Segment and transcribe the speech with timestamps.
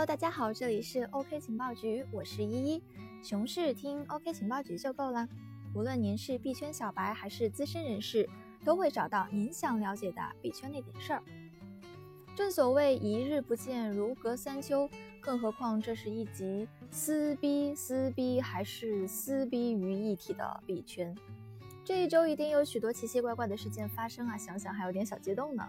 [0.00, 2.82] Hello，大家好，这里是 OK 情报局，我是依依。
[3.22, 5.28] 熊市听 OK 情报局就够了，
[5.74, 8.26] 无论您是币圈小白还是资深人士，
[8.64, 11.22] 都会找到您想了解的币圈那点事儿。
[12.34, 14.88] 正所谓一日不见如隔三秋，
[15.20, 21.14] 更何况这是一集撕逼撕逼还是撕逼于一体的币圈。
[21.84, 25.68] 这一周一定有许多奇奇怪怪的事件发生啊，想想还有点小激动呢。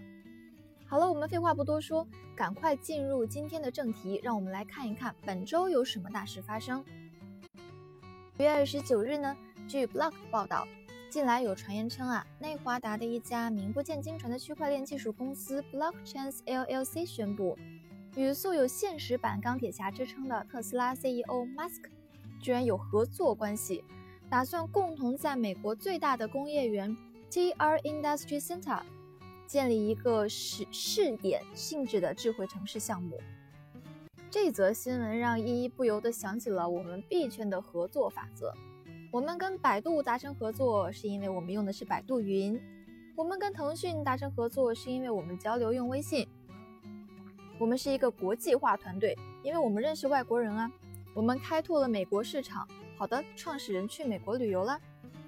[0.91, 2.05] 好了，我们废话不多说，
[2.35, 4.19] 赶快进入今天的正题。
[4.21, 6.83] 让我们来看一看本周有什么大事发生。
[8.37, 9.33] 五月二十九日呢，
[9.69, 10.67] 据 Block 报道，
[11.09, 17.57] 近来有传言称啊，内华达的一家名不见经传的区块链技术公司 Blockchains LLC 宣布，
[18.17, 21.85] 与素有现实版钢铁侠之称的特斯拉 CEO Musk
[22.41, 23.81] 居然有合作关系，
[24.29, 26.93] 打算共同在美国最大的工业园
[27.31, 28.81] TR Industry Center。
[29.51, 33.19] 建立一个试试点性质的智慧城市项目。
[34.29, 38.53] 这则新闻让依依不由得想起了我们币圈的合作法则。
[39.11, 42.57] 我们跟百度达成合作，是因为我们用的是百度云；
[43.13, 46.25] 我们跟腾讯达成合作，是因为我们交流用微信。
[47.59, 50.71] 我们是一个国际化团队，因为我们认识外国人啊。
[51.13, 52.65] 我们开拓了美国市场，
[52.97, 54.79] 好的，创始人去美国旅游了。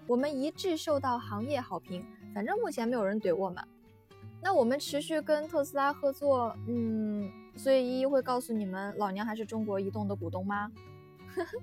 [0.07, 3.61] 我们一致受到行业好评，反正目前没有人怼我们。
[4.43, 10.69] 那我们持续跟特斯拉合作，嗯，所以依依会告诉你们，老娘还是中国移动的股东吗？
[11.33, 11.57] 呵呵。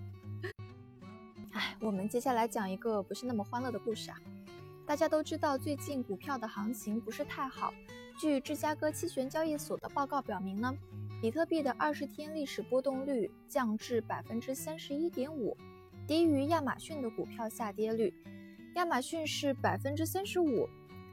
[1.52, 4.16] 哎，我们接下来讲一个不是那么欢乐的故事啊。
[4.86, 7.70] 大家都知道，最近股票的行情不是太好。
[8.18, 10.74] 据芝加哥期权交易所的报告表明呢，
[11.20, 15.54] 比特币的二十天历史波动率降至百分之三十一点五，
[16.06, 18.14] 低于亚马逊的股票下跌率。
[18.76, 20.66] 亚马逊是百分之三十五。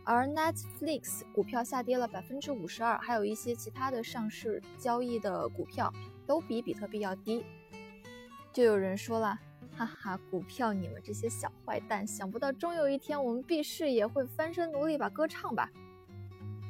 [0.08, 5.94] 而 Netflix 股票下跌了百分之五十二，还有一些其他的上市交易的股票
[6.25, 7.44] 都比比特币要低。
[8.53, 9.38] 就有人说了，
[9.75, 15.70] 哈哈，股票你们这些小坏蛋，想不到终有一天我们币市也会翻身努力把歌唱吧。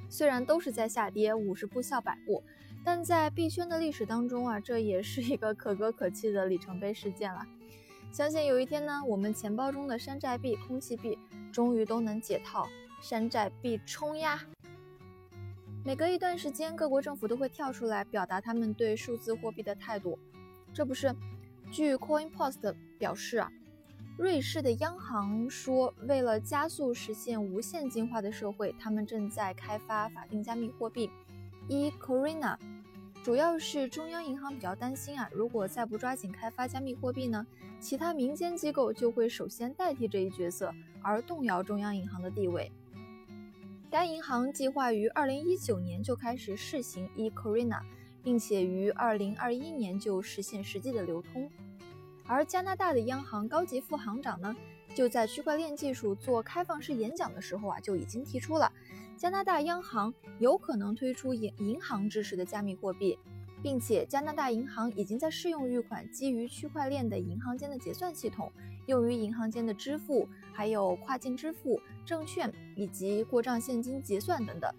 [0.09, 2.43] 虽然都是在下跌，五十步笑百步，
[2.83, 7.45] 但在币圈的历史当中啊，这也是一个可歌可泣的里程碑事件了。
[8.11, 11.19] 相信有一天呢，我们钱包中的山寨币、空气币
[11.51, 12.67] 终于都能解套。
[12.99, 14.41] 山寨币冲呀！
[15.85, 20.17] 每隔一段时间，各国政府都会跳出来表达他们对数字货币的态度。
[20.73, 21.15] 这不是？
[21.71, 23.51] 据 CoinPost 表示啊，
[24.17, 31.09] 瑞士的央行说，为了加速实现无现金化的社会，他们正在开发法定加密货币
[31.69, 32.57] eCorina。
[33.23, 37.45] 主要是中央银行比较担心啊，如果再不抓紧开发加密货币呢，
[37.79, 42.71] 其他民间机构就会首先代替这一角色，而动摇中央银行的地位。
[43.89, 47.81] 该银行计划于二零一九年就开始试行 eCorina，
[48.21, 51.49] 并且于二零二一年就实现实际的流通。
[52.25, 54.53] 而加拿大的央行高级副行长呢，
[54.93, 58.69] 就在区块链技术做开放式演讲的时候啊，就已经提出了
[59.15, 63.17] 加拿大央行有可能推出银银行支持的加密货币。
[63.63, 68.51] 并且，加拿大银行已经在试用一款基于区块链的银行间的结算系统，
[68.85, 74.73] 用于银行间的支付，还有跨境支付、证券以及过账现金结算等等。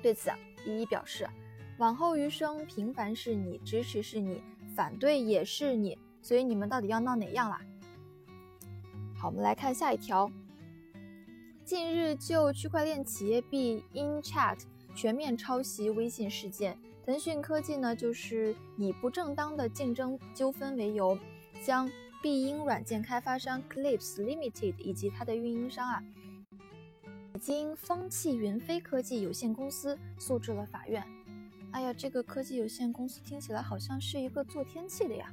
[0.00, 1.28] 对此啊，一一表示，
[1.76, 4.40] 往后余生，平凡是你，支持是你，
[4.74, 7.60] 反对也是你，所以你们到底要闹哪样啦？
[9.14, 10.30] 好，我们来看下一条。
[11.62, 14.60] 近日，就区块链企业币 InChat
[14.94, 16.78] 全面抄袭微信事件。
[17.04, 21.18] 腾讯科技呢，就是以不正当的竞争纠纷为由，
[21.62, 21.86] 将
[22.24, 26.02] 必应软件开发商 Clips Limited 以及它的运营商啊，
[27.34, 31.06] 已经风气云飞科技有限公司诉至了法院。
[31.72, 35.30] 哎呀，这个科技有限公司听起来好像是一个做天气的呀。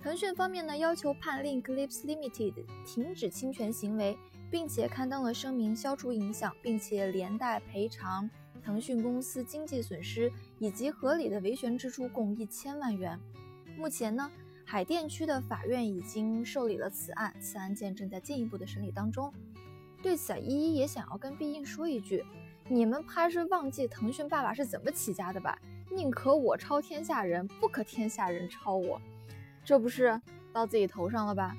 [0.00, 4.18] 腾讯方面呢，要求判令 Clips Limited 停止侵权行为，
[4.50, 8.28] 并且刊登了声明消除影响，并且连带赔偿。
[8.60, 13.20] 腾讯公司经济损失以及合理的维权支出共一千万元。
[13.78, 14.28] 目前呢，
[14.72, 19.30] 海淀区的法院已经受理了此案，此案件正在进一步的审理当中。
[20.02, 22.24] 对此啊，依依也想要跟毕应说一句：
[22.70, 25.58] 你们怕是忘记腾讯爸爸是怎么起家的吧？
[25.90, 28.98] 宁可我抄天下人，不可天下人抄我，
[29.62, 30.18] 这不是
[30.54, 31.54] 到自己头上了吧？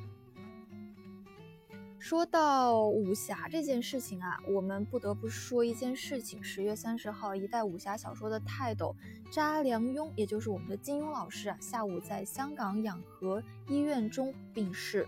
[2.03, 6.43] 说到武侠这件事情啊，我们不得不说一件事情。
[6.43, 8.93] 十月三十号，一代武侠小说的泰斗
[9.31, 15.07] 查良镛，也就是我们的金庸老师啊，下午在香港养和医院中病逝，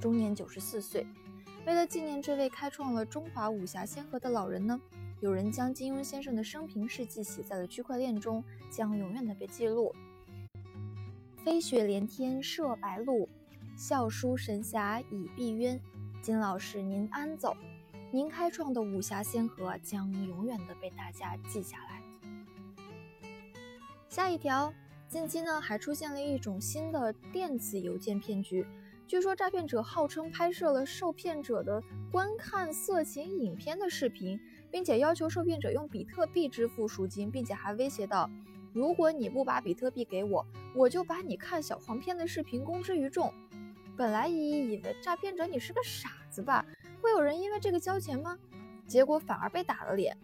[0.00, 1.04] 终年九十四岁。
[1.66, 4.80] 为了纪念这位开创了中华武侠先河的老人呢，
[5.18, 9.92] 有人将金庸先生的生平事迹写在了区块链中，将永远的被记录。
[11.44, 13.28] 飞雪连天射白鹿，
[13.76, 15.80] 笑书神侠倚碧鸳。
[16.22, 17.56] 金老师您安走，
[18.10, 22.02] 您开创的武侠先河将永远的被大家记下来。
[24.06, 24.70] 下一条，
[25.08, 28.66] 近期呢还出现了一种新的电子邮件骗局。
[29.06, 31.82] 据说诈骗者号称拍摄了受骗者的
[32.12, 34.38] 观看色情影片的视频，
[34.70, 38.28] 并且要求受骗者用比特币支付赎金，并且还威胁到，
[38.74, 40.44] 如果你不把比特币给我，
[40.76, 43.32] 我就把你看小黄片的视频公之于众。
[44.00, 46.64] 本来依依以为诈骗者你是个傻子吧，
[47.02, 48.38] 会有人因为这个交钱吗？
[48.86, 50.16] 结果反而被打了脸。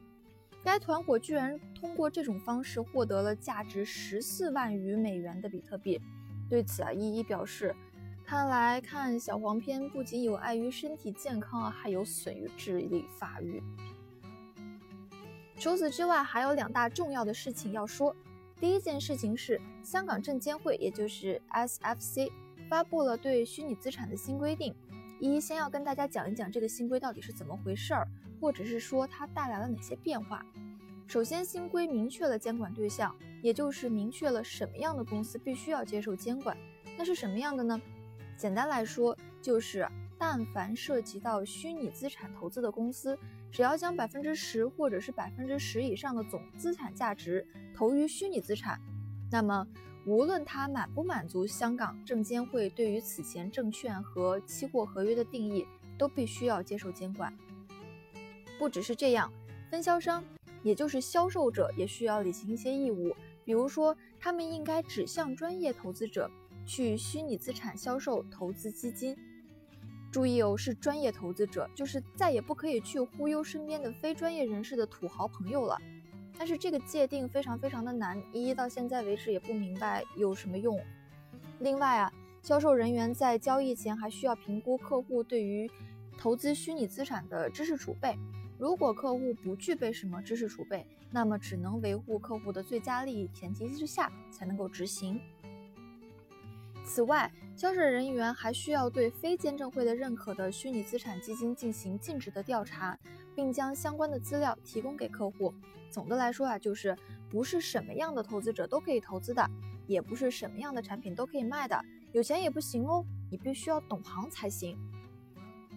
[0.64, 6.00] 该团伙居然通过这种方式获得了价值十四万余美元的比特币。
[6.48, 7.76] 对此啊，依依表示。
[8.24, 13.62] 看来看小黄片不仅有碍于身体健康啊，还有损于智力发育。
[15.58, 18.16] 除此之外，还有两大重要的事情要说。
[18.58, 22.32] 第一件事情是，香港证监会，也就是 SFC，
[22.68, 24.74] 发布了对虚拟资产的新规定。
[25.18, 28.06] 一先要跟大家讲一讲这个新规到底是怎么回事儿，
[28.40, 30.44] 或者是说它带来了哪些变化。
[31.06, 36.56] 首先，新规明确了监管对象，也就是明确了什么样的公司必须要接受监管。
[36.98, 37.80] 那是什么样的呢？
[38.36, 39.88] 简单来说，就是
[40.18, 43.18] 但凡涉及到虚拟资产投资的公司，
[43.50, 48.78] 只要将百分之十或者是百分之十以上的总资产价值投于虚拟资产，
[49.30, 49.66] 那么
[50.06, 55.66] 无论它满不满足香港证监会对于此前证券和期货合约的定义，
[55.98, 57.36] 都必须要接受监管。
[58.56, 59.32] 不只是这样，
[59.68, 60.24] 分销商，
[60.62, 66.30] 也就是销售者，也需要履行一些义务，比如说，他们应该指向专业投资者。
[66.68, 69.16] 去虚拟资产销售投资基金，
[70.10, 75.80] 注意哦，是专业投资者，就是再也不可以去忽悠身边的非专业人士的土豪朋友了。
[76.38, 80.78] 但是这个界定非常非常的难，一到现在为止也不明白有什么用。
[81.60, 82.12] 另外啊，
[82.42, 85.70] 销售人员在交易前还需要评估客户对于
[86.18, 88.16] 投资虚拟资产的知识储备，
[88.58, 95.20] 如果客户不具备什么知识储备，那么只能维护客户的最佳利益前提之下才能够执行。
[96.84, 102.96] 此外，销售人员还需要对非监证会的认可的虚拟资产基金进行尽职的调查，
[103.36, 105.54] 并将相关的资料提供给客户。
[105.90, 106.96] 总的来说啊，就是
[107.30, 109.48] 不是什么样的投资者都可以投资的，
[109.86, 111.80] 也不是什么样的产品都可以卖的，
[112.12, 114.76] 有钱也不行哦，你必须要懂行才行。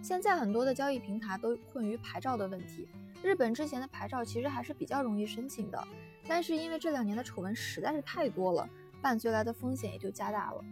[0.02, 2.88] 现在很多的交易平台都困于牌照的问题，
[3.22, 5.88] 日本之前的牌照其实还是比较容易申请的，
[6.26, 8.68] 但是因为这两年的丑闻实在是太多了，
[9.02, 10.64] 伴随来的风险也就加大了。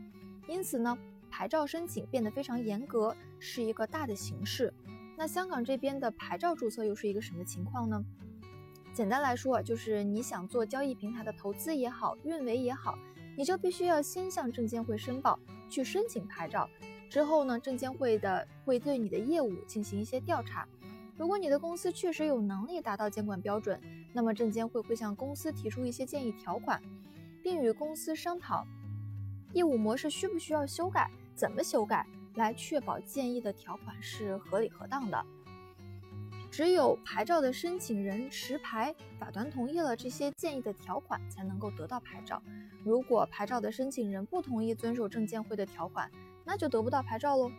[0.47, 0.97] 因此呢，
[1.29, 4.73] 牌照申请变得非常严格，是一个大的形势。
[5.19, 8.05] 那香港这边的牌照注册又是一个什么情况呢？
[8.93, 12.95] 简单来说，就是你想做交易平台的投资也好，运维也好，
[13.35, 15.39] 你就必须要先向证监会申报，
[15.71, 16.69] 去申请牌照。
[17.09, 20.67] 之后呢，证监会的会对你的业务进行一些调查。
[21.17, 23.81] 如果你的公司确实有能力达到监管标准，
[24.13, 26.79] 那么证监会会向公司提出一些建议条款，
[27.41, 28.67] 并与公司商讨。
[29.53, 31.09] 业务模式需不需要修改？
[31.33, 32.05] 怎么修改
[32.37, 35.25] 来确保建议的条款是合理合当的？
[36.49, 42.41] 只有牌照的申请人持牌，法团同意了这些建议的条款，才能够得到牌照。
[42.83, 46.09] 如果牌照的申请人不同意遵守证监会的条款，
[46.45, 47.51] 那就得不到牌照喽。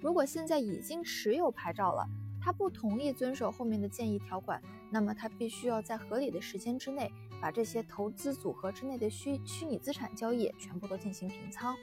[0.00, 2.06] 如果现在已经持有牌照了，
[2.40, 7.10] 他不同意遵守后面的建议条款，那么他必须要在合理的时间之内。
[7.38, 11.76] 把这些投资组合之内的虚虚拟资产交易全部都进行平仓，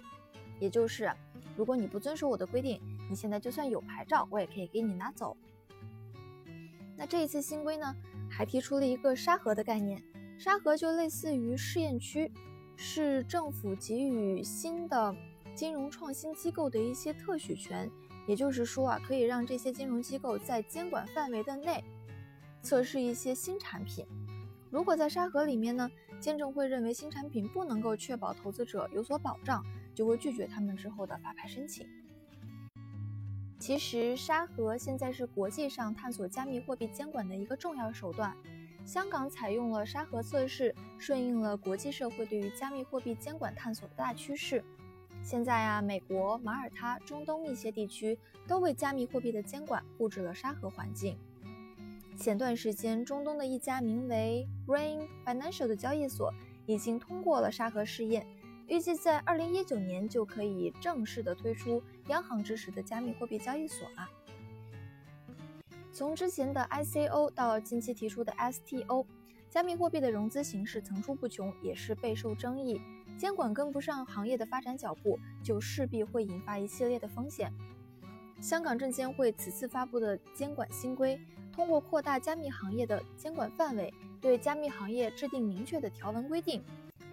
[0.60, 1.12] 也就是，
[1.55, 2.79] 如果你不遵守我的规定，
[3.10, 5.36] 你现在就算有牌照，我也可以给你拿走。
[6.95, 7.95] 那这一次新规呢，
[8.29, 10.01] 还提出了一个沙盒的概念，
[10.38, 12.31] 沙盒就类似于试验区，
[12.75, 15.15] 是政府给予新的
[15.55, 17.89] 金融创新机构的一些特许权，
[18.27, 21.83] 也就是说啊，可以让这些金融机构在监管范围的内
[22.62, 24.05] 测试一些新产品。
[24.69, 25.89] 如果在沙盒里面呢，
[26.23, 29.61] 监证会认为新产品不能够确保投资者有所保障，
[29.93, 31.85] 就会拒绝他们之后的发牌申请。
[33.59, 38.33] 其实沙盒现在是国际上探索加密货币监管的一个重要手段。
[38.85, 44.63] 香港采用了沙盒测试，顺应了国际社会对于加密货币监管探索的大趋势。
[45.21, 51.17] 现在啊，美国、马耳他、中东一些地区都为加密货币的监管布置了沙盒环境。
[52.17, 56.34] 前段时间，中东的一家名为 Rain Financial 的交易所
[56.65, 58.25] 已经通过了沙盒试验，
[58.67, 64.10] 预计在二零一九年就可以正式的推出央行支持的加密货币交易所了。
[65.91, 69.05] 从之前的 ICO 到近期提出的 STO，
[69.50, 72.79] 加密货币的融资形式层出不穷，也是备受争议。
[73.17, 77.53] 监管跟不上行业的发展脚步，就势必会引发一系列的风险。
[78.41, 81.20] 香港证监会此次发布的监管新规，
[81.53, 86.63] 通过扩大加密行业的监管范围，对加密行业制定明确的条文规定，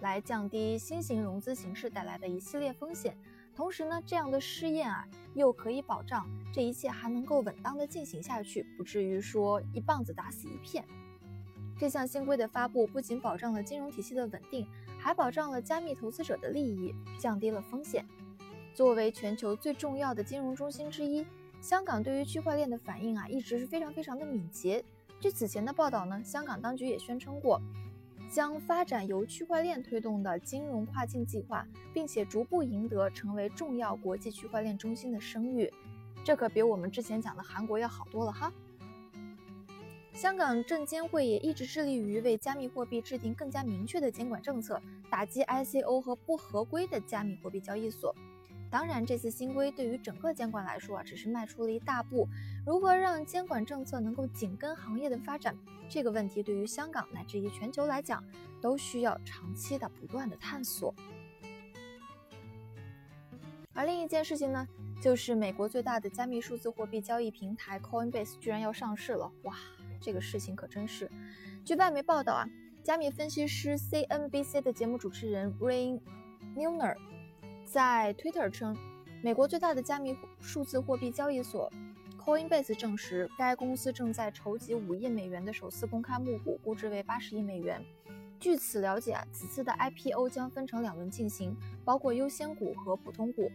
[0.01, 3.15] 来降低新型融资形式带来的一系列风险。
[3.55, 10.83] 同时呢，这样的试验啊，又可以保障这一切还能够稳当的进行下去，不至于说一棒子打死一片。
[11.77, 14.65] 这项新规的发布不仅保障了金融体系的稳定，
[14.97, 18.05] 还保障了加密投资者的利益，降低了风险。
[18.73, 21.25] 作为全球最重要的金融中心之一，
[21.61, 24.83] 香港对于区块链的反应啊，一直是非常非常的敏捷。
[25.19, 27.61] 据此前的报道呢，香港当局也宣称过。
[28.31, 35.69] 将发展由区块链推动的金融跨境计划，并且逐步赢得成为重要国际区块链中心的声誉，
[36.23, 38.51] 这可比我们之前讲的韩国要好多了哈。
[40.13, 48.15] 香港证监会也一直致力于为加密货币制定更加明确的监管政策，打击 ICO 和不合规的加密货币交易所。
[48.71, 52.25] 当然，这次新规对于整个监管来说啊，只是迈出了一大步。
[52.65, 55.53] 如何让监管政策能够紧跟行业的发展，
[55.89, 58.23] 这个问题对于香港乃至于全球来讲，
[58.61, 60.95] 都需要长期的不断的探索。
[63.73, 64.65] 而另一件事情呢，
[65.01, 69.29] 就是美国最大的加密数字货币交易平台 Coinbase 居然要上市了！
[69.43, 69.57] 哇，
[69.99, 71.11] 这个事情可真是。
[71.65, 72.47] 据外媒报道啊，
[72.83, 75.99] 加密分析师 CNBC 的节目主持人 Ray
[76.55, 76.95] Neuner。
[77.71, 78.75] 在 Twitter 称，
[79.23, 81.71] 美国最大的加密数字货币交易所
[82.19, 87.81] Coinbase 证实，该公司正在筹集五亿美元的首次公开募股，估值为八十亿美元。
[88.41, 93.49] 据此了解，此次的 IPO 将分成两轮进行，包括优先股和普通股。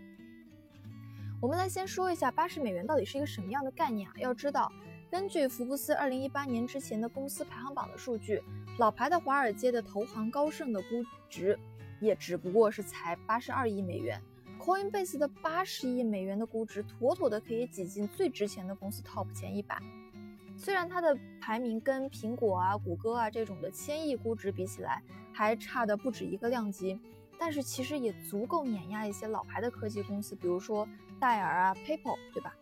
[1.42, 4.14] 我们来先说一下八十美元到底是一个什么样的概念啊？
[4.16, 4.72] 要知道，
[5.10, 8.42] 根据福布斯二零一八年之前的公司排行榜的数据，
[8.78, 11.58] 老牌的华尔街的投行高盛的估值。
[12.00, 14.20] 也只不过是才八十二亿美元
[14.60, 19.80] ，Coinbase 的八十亿美元的估值，妥妥的可以挤进最值钱的公司 Top 前一百。
[20.56, 26.98] 虽然它的排名跟苹果啊、谷歌啊这种的千亿估值比起来，还差的不止一个量级，
[27.38, 30.88] 但是其实也足够碾压一些老牌的科技公司，比如说
[31.20, 32.56] 戴尔啊、PayPal，对吧？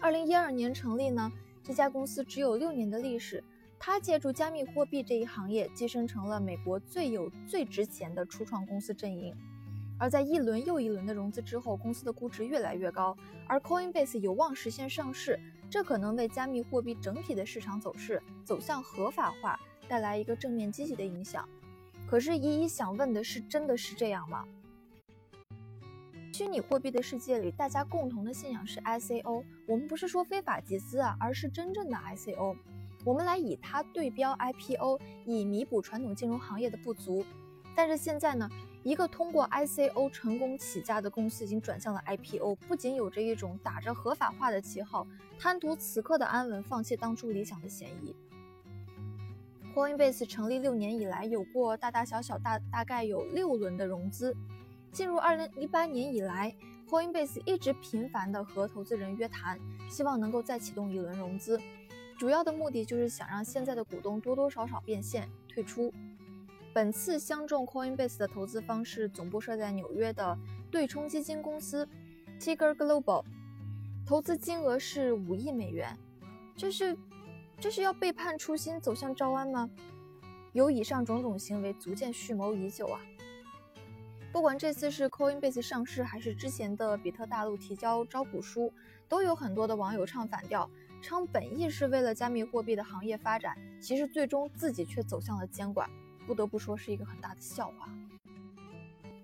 [0.00, 1.32] 二零一二年成立呢，
[1.64, 3.42] 这家公司只有六年的历史。
[3.88, 9.32] 他借助加密货币这一行业跻身成了美国最有最值钱的初创公司阵营，
[9.96, 13.16] 而在一轮又一轮的融资之后，公司的估值越来越高，
[13.46, 15.38] 而 Coinbase 有望实现上市，
[15.70, 21.48] 这可能为加密货币整体的市场走势走向合法化带来一个正面积极的影响。
[22.10, 24.44] 可是依依想问的是，真的是这样吗？
[26.32, 32.56] 虚拟货币的世界里，大家共同的信仰是 ICO，我们不是说非法集资啊，而是真正的 ICO。
[33.06, 37.24] 我们来以它对标 IPO，以弥补传统金融行业的不足。
[37.72, 38.50] 但是现在呢，
[38.82, 45.06] 一个通过 ICO 成功起家的公司已经转向了 IPO，不仅有着一种打着合法化的旗号，
[45.38, 48.12] 贪图此刻的安稳，放弃当初理想的嫌疑。
[49.72, 54.36] Coinbase 成立六年以来，有过大大小小大大概有六轮的融资。
[54.90, 56.52] 进入二零一八年以来
[56.88, 61.60] ，Coinbase 一直频繁的和投资人约谈，希望能够再启动一轮融资。
[62.16, 65.92] 主要的目的就是想让现在的股东多多少少变现退出。
[66.72, 70.36] 本次相中 Coinbase 的投资方是总部设在纽约的
[70.70, 71.88] 对冲基金公司
[72.40, 73.24] Tiger Global，
[74.06, 75.96] 投资金额是五亿美元。
[76.56, 76.96] 这是
[77.58, 79.70] 这是要背叛初心走向招安吗？
[80.52, 83.00] 有以上种种行为，足见蓄谋已久啊！
[84.32, 88.72] 不管这次是 Coinbase 上市，还是之前的比特大陆提交招股书，
[89.06, 90.68] 都有很多的网友唱反调。
[91.06, 95.88] 称本意是为了加密货币的行业发展，其实最终自己却走向了监管，
[96.26, 97.88] 不得不说是一个很大的笑话。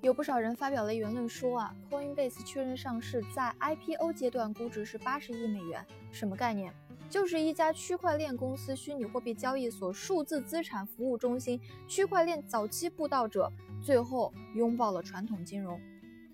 [0.00, 6.72] 有不少人发表了言论说啊，Coinbase 确认上市，在 IPO 阶段估值是八十亿美元，什么概念？
[7.10, 13.50] 就是一家区块链公司、虚拟货币交易所、数字资产服务中心、区块链早期布道者，
[13.82, 15.80] 最后拥抱了传统金融。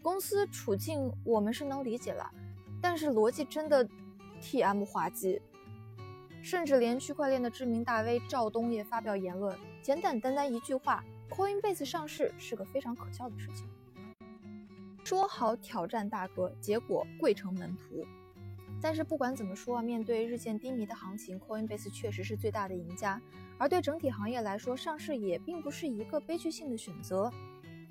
[0.03, 2.31] 公司处境我们是能理解了，
[2.83, 3.89] 但是逻辑真的。
[4.41, 4.85] T.M.
[4.85, 5.41] 滑稽，
[6.43, 13.67] 甚至连区块链的知名大 V 赵东也发表言论，简简单单一句话：Coinbase 上市是个非常可笑的事情。
[15.05, 18.07] 说好挑战大哥，结果跪成门徒。
[18.81, 23.21] 但是不管怎么说啊，面对日渐低迷的行情，Coinbase 确实是最大的赢家。
[23.57, 27.33] 而对整体行业来说，上市也并不是一个悲剧性的选择。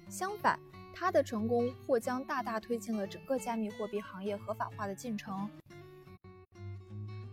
[0.07, 0.57] 相反，
[0.93, 5.49] 它的成功或将大大推进了整个加密货币行业合法化的进程。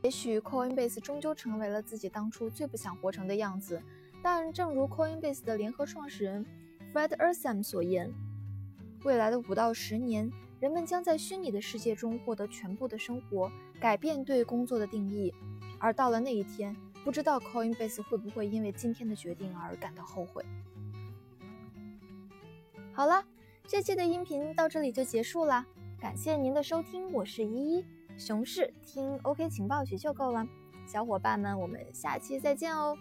[0.05, 3.83] 也许 Coinbase 终究成为了自己当初最不想活成的样子，
[4.23, 6.45] 但正如 Coinbase 的联合创始人
[6.93, 8.13] Fred Ersam 所言，
[9.03, 10.31] 未来的五到十年，
[10.61, 15.33] 人们将在虚拟的世界中获得全部的生活，改变对工作的定义。
[15.79, 20.45] 而到了那一天，不知道 Coinbase 会不会因为今天的决定而感到后悔。
[22.93, 23.25] 好了，
[23.67, 25.65] 这期的音频到这里就结束了，
[25.99, 27.85] 感谢您的收听，我是依依。
[28.17, 30.47] 熊市听 OK 情报局就够了，
[30.87, 32.97] 小伙伴们，我们下期再见哦。